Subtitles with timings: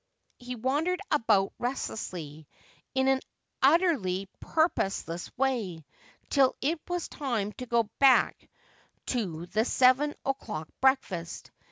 [0.39, 2.47] He wandered about restlessly,
[2.95, 3.19] in an
[3.61, 5.85] utterly purposeless way,
[6.31, 8.49] till it was time to go back
[9.05, 11.51] to the seven o'clock breakfast.